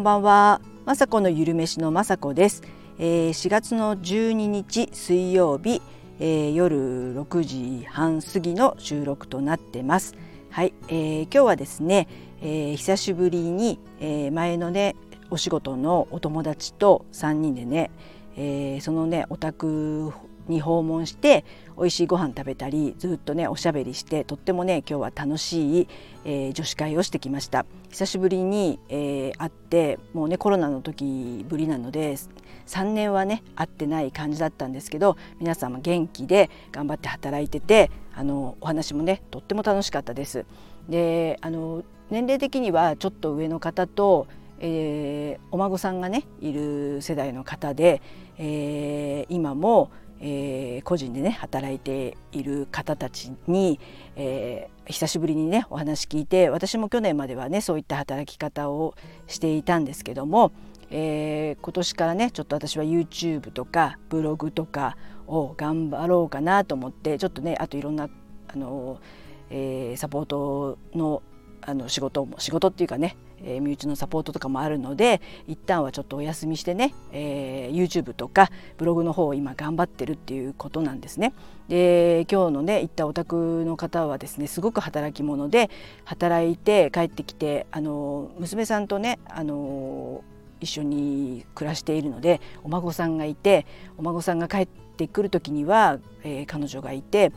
[0.00, 0.62] んばんは。
[0.86, 2.62] まさこのゆるめしのまさこです。
[2.98, 5.82] えー、4月の12日水曜日、
[6.18, 10.14] えー、夜6時半過ぎの収録となってます。
[10.48, 12.08] はい、えー、今日はですね、
[12.40, 14.96] えー、久しぶりに、えー、前のね
[15.28, 17.90] お仕事のお友達と3人でね、
[18.38, 20.10] えー、そのねお宅
[20.50, 21.44] に訪問して
[21.78, 25.88] 美味しいご飯食べたりずっとねおしゃべりしてとってもね今日は楽しい、
[26.24, 32.16] えー、女子会をしてきました久しぶりに、えー、会ってもうねコロナの時ぶりなので
[32.66, 40.44] 3年はね会ってない感じだったんですけど皆様元気で頑張って働いててあのお話もねとっても楽しかったです。
[40.88, 44.26] であの年齢的にはちょっと上の方と
[44.60, 48.02] えー、お孫さんがねいる世代の方で、
[48.38, 53.80] えー、今もえー、個人でね働いている方たちに、
[54.16, 58.94] えー、久しぶりにねお話聞いて私も去年まではねそういった働き方を
[59.26, 60.52] していたんですけども、
[60.90, 68.08] えー、今年からねちょっと私は YouTube とかブログとかを頑張ろうかなと思ってちょっとねあといろんな
[68.48, 69.00] あの、
[69.48, 71.22] えー、サポートの
[71.62, 81.32] あの仕事も仕事っていうかねえー、身内のサポートとかもあるので一旦はちょっとお休みしてね、えー、YouTube とかブログの方を今頑張ってるっていうことなんですね。
[81.68, 85.70] で今日のね行ったお宅の方はですねすごく働き者で
[86.04, 90.24] 働いて帰ってきてあの娘さんとねあの
[90.60, 93.66] 一緒に暮らしているのでお孫さんがいて
[93.96, 97.32] お孫さんが帰ってくる時には、えー、彼女がいて、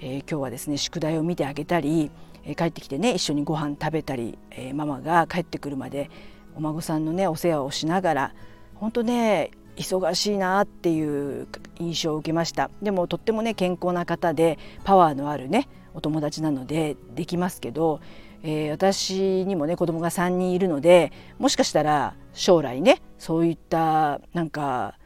[0.00, 2.10] えー、今日はですね宿題を見てあげたり
[2.46, 6.10] え帰ってきてね一緒にご飯食べたり、え、ママが帰ってくるまで
[6.56, 8.34] お孫さんのねお世話をしながら
[8.74, 12.70] 本当ね忙しいなっていう印象を受けました。
[12.80, 18.00] でもとってもね健康な方でパワーのあるねお友達なのでできますけど、
[18.42, 24.96] えー、私にもね子供が3人いるのでもしかしたら将来ねそういったなんか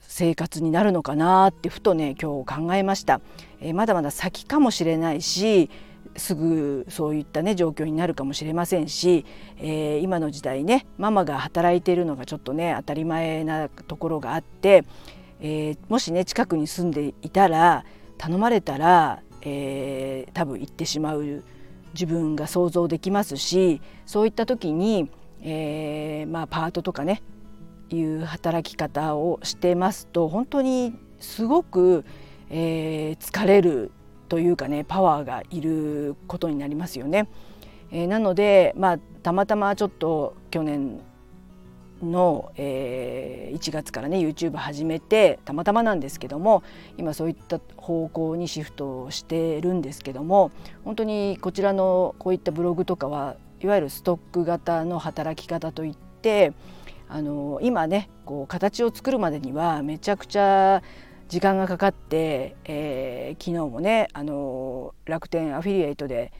[0.00, 3.20] 生活になるのかなってふとね今日考えました、
[3.60, 5.70] えー、まだまだ先かもしれないし
[6.16, 9.24] すぐそういったね状況になるかもしれませんし、
[9.58, 14.84] えー、今の時代ねママが働いているのがちょっとね当たり前なところがあって、
[15.40, 17.84] えー、もしね近くに住んでいたら
[18.18, 21.42] 頼まれたら、えー、多分行ってしまう
[21.94, 25.10] 自分が想像できますしそういった時に、
[25.42, 27.22] えー、まあ、パートとかね
[27.90, 32.04] いう働き方をしてますと本当にすごく、
[32.50, 33.90] えー、疲れる
[34.32, 37.28] というかねパワーがいることになりますよね。
[37.90, 41.00] えー、なので、まあ、たまたまちょっと去年
[42.02, 46.62] の、えー、1月からね YouTube 始めてたまたまなんですけども
[46.96, 50.50] 今そういった方向にシフトしてるんですけども
[50.82, 56.54] 本当にこちらのこういったブログとかはいわゆるストック型の働き方といって
[57.06, 60.82] あの今ねこう形を作るまでにはめちゃくちゃ
[61.32, 66.30] 時間がかかって、えー、昨日もねあの楽天アフィリエイトで、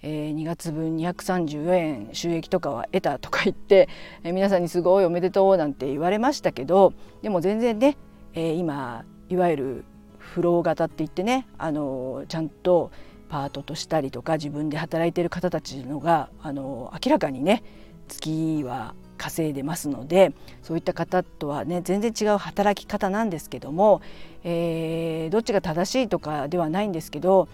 [0.00, 3.90] えー、2月分234円収益とかは得たとか言って、
[4.24, 7.98] えー、皆さんにすごいおめでとうなんて言われましたけどでも全然ね、
[8.32, 9.84] えー、今いわゆる
[10.16, 12.90] フロー型って言ってねあのちゃんと
[13.28, 17.62] パートとしたりとか自分で働いてる方たちのがあの明らかにね
[18.08, 24.00] 月は稼いでますのでそういった方とはね全然違う働き方なんですけども、
[24.44, 27.48] えー、どっちが正しいとかではないんですけど、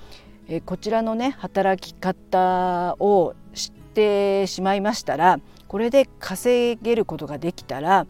[0.46, 8.06] えー、こちらのね働き方を知ってしまいましたらこれで稼げることができたら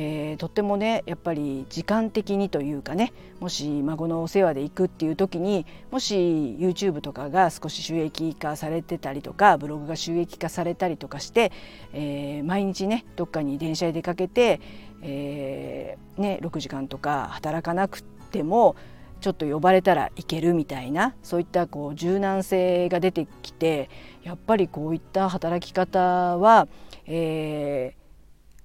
[0.00, 11.50] えー、とってもねやっぱり時間的にというかねもし孫のお世話で行くっていう時にもし YouTube とかが少し収益化されてたりとかブログが収益化されたりとかして、
[11.92, 14.60] えー、毎日ねどっかに電車で出かけて、
[15.02, 18.76] えー、ね、6時間とか働かなくても
[19.20, 23.90] ちょっと呼ばれたらいけるみたいなそういったこう柔軟性が出てきて
[24.22, 26.68] やっぱりこういった働き方は、
[27.06, 27.97] えー、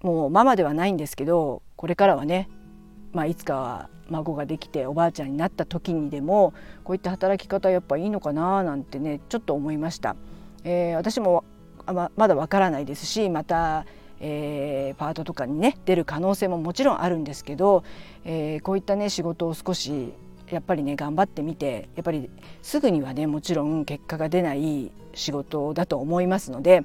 [0.04, 2.50] もうママではないんですけどこれからはね、
[3.14, 6.54] まあ、いつかは孫ができておばあちゃんになった時にでも
[6.84, 10.16] こういった働き方やっぱいいのかななんてねちょっと思いました。
[10.66, 11.44] えー、私も
[11.86, 13.86] ままだわからないですしまた、
[14.20, 17.84] えー、パートとかにね出る可能性ももちろんあるんですけど、
[18.26, 20.14] えー、こういったね仕事を少し
[20.50, 22.30] やっぱりね頑張ってみてやっぱり
[22.62, 26.84] すぐにはねもちろん結果が出ない仕事だと思いますので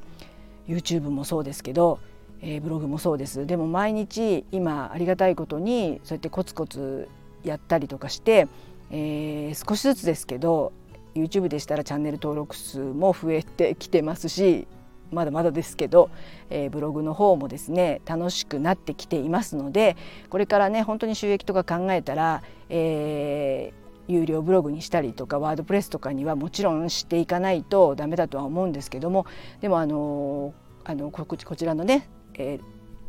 [0.69, 2.01] YouTube もそうですけど
[2.41, 3.47] えー、ブログもそうです。
[3.47, 7.09] でも毎日今ありがたいことにそうやってコツコツ
[7.45, 8.49] やったりとかして、
[8.91, 10.73] えー、少しずつですけど
[11.15, 14.67] YouTube でしたらチャンネル登録数も増えてきてますし
[15.11, 16.11] まだまだですけど、
[16.51, 19.97] えー、ブログの方もですね楽しくなってきていますので
[20.29, 29.27] これからね本当に収益とか考えたら、えー、有料ブログにしたりとかワードプレスとかにはもちろんしていかないとダメだとは思うんですけども
[29.61, 30.53] でもあの
[30.85, 32.09] あのこちらのね、
[32.39, 32.59] え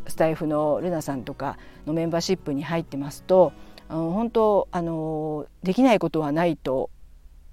[0.05, 3.53] ー、スタイフのルナさんとかのメンバーシップに入ってますと
[3.87, 6.89] あの本当あのできないことはないと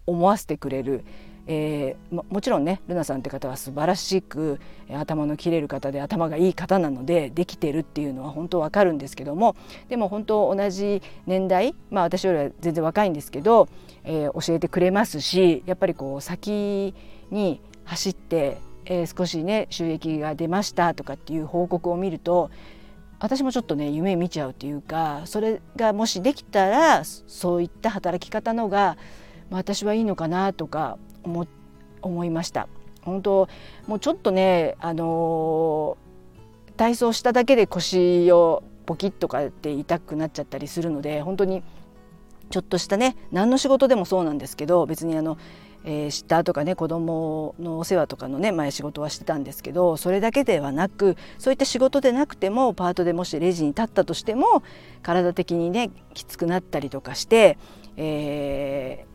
[0.07, 1.05] 思わせてくれる
[1.49, 4.59] えー、ももちろんねルナさんって方は素晴らしく
[4.91, 9.55] 頭の切れる方で頭がいい方なのでできてるっていうのは本当わかるんですけども
[9.89, 13.69] でも本当同じ年代まあ私よりは全然若いんですけど、
[14.03, 16.95] えー、教えてくれますしやっぱりこう先
[17.31, 22.51] に走って、えー、少しね収益が出ましたとかっていう報告を見ると
[23.19, 28.97] 私もちょっとね夢見ちゃうというかそれがもしできたらそういった働き方のが、
[29.51, 31.47] まあ、私はいいのかなとか思
[32.03, 32.69] 思いました。
[33.03, 33.49] 本当
[33.87, 41.63] もうちょっとねあのー、体操しただけで腰をポキッとかって痛くなっちゃったりするので本当に
[42.51, 45.39] ちょっとしたね何の仕事でもそうなんですけど別にあの、
[45.89, 54.65] えー、シッターとかね子供のお世話とかのね前仕事はしてたんですけどそれだけではなくそういった仕事でなくてもパートでもしレジに立ったとしても
[55.03, 57.57] 体的にねきつくなったりとかして、
[57.97, 59.07] え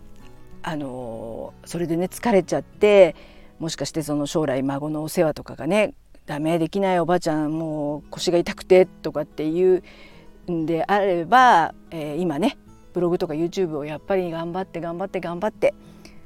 [0.64, 3.18] ー、あのそれでね疲れちゃって
[3.60, 5.94] もしかしてその将来孫のお世話とかがね
[6.26, 9.84] ダメできないおばあちゃんもう腰が痛くてとかっていう
[10.50, 12.58] んであれば、えー、今ね
[12.94, 15.74] ブログとか YouTube をやっぱり頑張って頑張って頑張って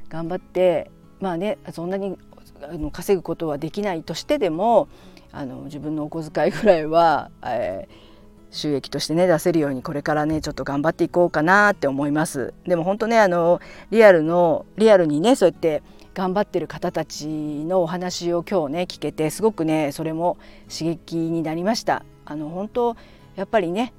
[0.10, 2.18] 頑張ってまあねそんなに
[2.64, 4.88] あの稼ぐことはできないとしてでも
[5.32, 8.06] あの自分のお小遣いぐらいは、えー
[8.52, 12.54] 収益としてね出せるようにこれからねちょっと頑張っていこうかなって思います。
[12.66, 13.60] でも本当ねあの
[13.92, 20.38] リアルのリアルにねそうやって頑張ってる方たちのお話を今日ね聞けてすごくねそれも
[20.70, 22.06] 刺激になりました。
[22.24, 22.96] あの本当
[23.36, 23.94] やっぱりね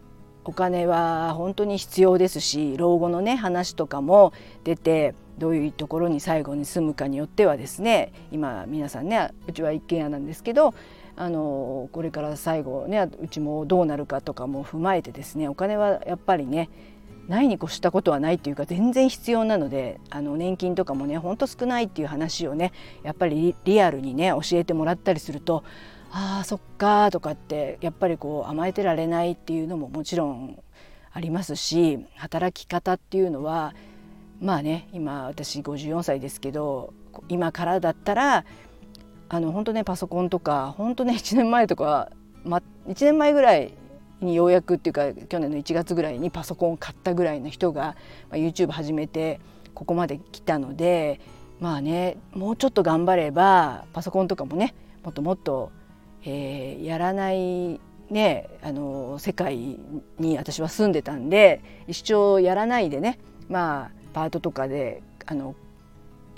[0.45, 4.33] お金は本当に必要ですし老後のね話とかも
[4.65, 10.75] 出てどういうところに最後に住むかによってはですね今皆さんねうちは一軒家なんですけど
[11.17, 16.69] あのこれから最後ねうちもどうなるかとかも踏まえてですねお金はやっぱりね
[17.29, 22.73] ないに越したことはないっていうか全然必要なのであの年金とかもねほんと少ないっていう話をね
[23.03, 25.65] やっぱりリアルにね教えてもらったりすると
[26.13, 30.59] あーそっかとかってやっぱりこう甘えてられないっていうのももちろん
[31.13, 33.75] ありますし働き方っていうのは
[34.41, 36.93] まあね今私54歳ですけど
[37.29, 38.45] 今からだったら
[39.29, 42.11] あの本当ねパソコンとか本当ね 1年前とか、
[42.45, 43.73] ま、1年前ぐらい
[44.21, 47.97] にようやくっていうか去年の1月ぐらいにパソコンを買ったぐらいの人が、
[48.31, 49.41] まあ、YouTube 始めて
[49.75, 51.21] ここまで来たので
[51.61, 54.75] まあねもうちょっと頑張ればパソコンとかもね
[55.05, 55.71] もっともっと、
[56.25, 57.81] えー、やらない
[58.11, 59.79] ねあの世界
[60.19, 63.19] に私は住んでたんで一生やらないでね
[63.49, 65.55] まあパートとかであの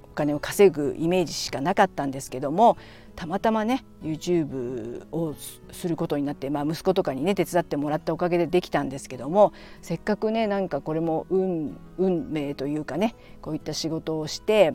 [0.03, 2.77] お金を稼ぐイメージしかなかったんですけども
[3.15, 5.37] たまたまね YouTube を
[5.71, 14.75] することになって、まあ、息子とかにね手伝ってもらったおかげでできたんですけどもせっかくねなんかこれも運運命というかねこういった仕事をして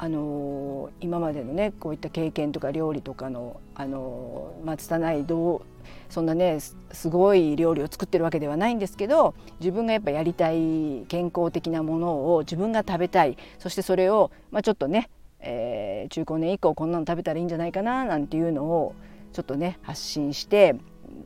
[0.00, 5.62] あの今までのねこういった経験とか料理とかのあのまあ拙いどう
[6.08, 6.60] そんなね
[6.92, 13.36] すごい料理を作ってるわけではないんですけど自分がやっぱやりたい健康的なものを自分が食べたい。
[13.58, 18.94] そしてそれを、まあ、ちょっとね、えー、中高年以降こんなの食べたらいいんじゃないかななんていうのを
[19.32, 20.76] ちょっとね発信して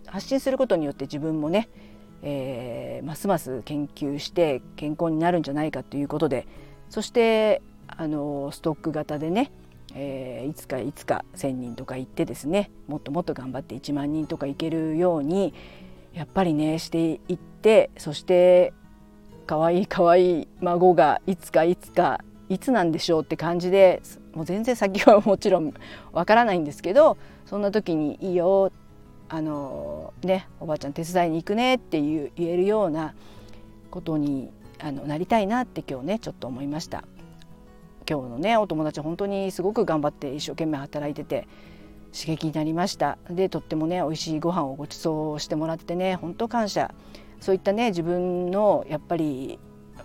[0.07, 1.69] 発信することによって自分もね、
[2.23, 6.47] えー、ますます研究して健康になるんじゃないかということで。
[6.93, 7.63] そして
[7.97, 9.51] あのストック型でね、
[9.95, 15.55] えー、いつかいつか1,000人とか行ってですねもっともっと頑張って1万人とか行けるように
[16.15, 18.73] やっぱりねしていってそして
[19.47, 24.03] かわいいかわいい孫がいつかいつかいつなんでしょうって感じで
[24.35, 25.73] もう全然先は もちろん
[26.13, 28.71] わからないんですけどそんな時に「いいよ
[29.29, 33.15] あのねおばあちゃん手伝いに行くね」っていう言えるような
[33.91, 37.05] ことにあのなりたいなって今日ねちょっと思いました。
[38.13, 41.49] 今日のねお友達本当にすごく頑張って一生懸命働いてて
[42.13, 43.17] 刺激になりました。
[43.31, 46.95] でとってもね美味しいご飯をご馳走してもらってね本当感謝。
[47.41, 49.59] そういったね自分のやっぱり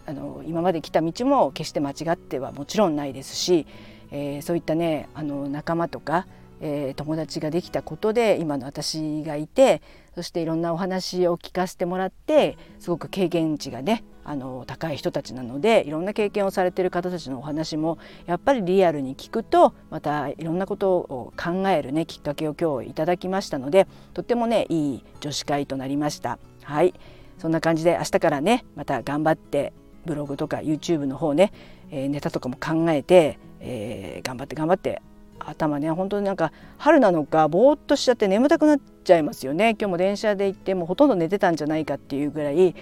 [0.05, 3.67] あの今まで来た道も決して間違ってはもちろんないですし、
[4.11, 6.27] えー、そういったねあの仲間とか、
[6.61, 9.81] えー、友達ができたことで今の私がいて
[10.15, 26.39] そしていろんなお話を聞かせてもらってすごく経験値がねあの高い人たちなのでいろんな経験をされてる方たちのお話もやっぱりリアルに聞くとまたいろんなことを考えるねきっかけを今日いただきましたのでとってもねいい女子会となりました。
[26.63, 26.93] はい
[27.37, 29.71] そんな感じで明日からねまた頑張って
[30.05, 31.53] ブログとか YouTube の方ね、
[31.91, 35.01] えー、ネタとかも考えて、えー、頑張って頑張って
[35.47, 39.71] 頭ね本当になんか春なのかぼーっとしちゃって眠たくなっちゃいますよね。
[39.71, 42.75] 今日も電車で行ってもほとんど寝てたんじゃないかっていうぐらい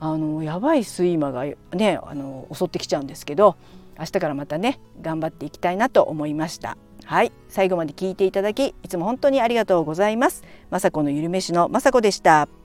[0.00, 3.56] あのやばい睡魔がねあの襲ってきちゃうんですけど
[3.98, 6.76] 明日からまたね頑張っていきたいなと思いました。
[7.04, 7.32] はい。
[7.48, 10.42] 最後まで聞いていただきいつも本当にありがとうございます。
[10.70, 12.63] 雅子のゆるめしの雅子でした。